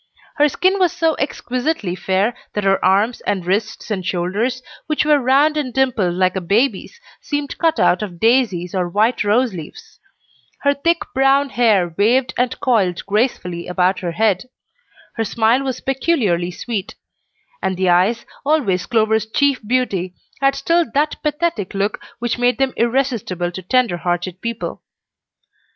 Her 0.37 0.49
skin 0.49 0.79
was 0.79 0.91
so 0.93 1.13
exquisitely 1.19 1.93
fair 1.95 2.35
that 2.53 2.63
her 2.63 2.83
arms 2.83 3.21
and 3.27 3.45
wrists 3.45 3.91
and 3.91 4.03
shoulders, 4.03 4.63
which 4.87 5.05
were 5.05 5.19
round 5.19 5.57
and 5.57 5.71
dimpled 5.71 6.15
like 6.15 6.35
a 6.35 6.41
baby's, 6.41 6.99
seemed 7.21 7.55
cut 7.59 7.79
out 7.79 8.01
of 8.01 8.19
daisies 8.19 8.73
or 8.73 8.89
white 8.89 9.23
rose 9.23 9.53
leaves. 9.53 9.99
Her 10.61 10.73
thick, 10.73 11.01
brown 11.13 11.49
hair 11.49 11.93
waved 11.99 12.33
and 12.35 12.59
coiled 12.61 13.05
gracefully 13.05 13.67
about 13.67 13.99
her 13.99 14.13
head. 14.13 14.45
Her 15.17 15.23
smile 15.23 15.61
was 15.61 15.81
peculiarly 15.81 16.49
sweet; 16.49 16.95
and 17.61 17.77
the 17.77 17.89
eyes, 17.89 18.25
always 18.43 18.87
Clover's 18.87 19.27
chief 19.27 19.59
beauty, 19.63 20.15
had 20.39 20.55
still 20.55 20.83
that 20.95 21.21
pathetic 21.21 21.75
look 21.75 22.01
which 22.17 22.39
made 22.39 22.57
them 22.57 22.73
irresistible 22.75 23.51
to 23.51 23.61
tender 23.61 23.97
hearted 23.97 24.41
people. 24.41 24.81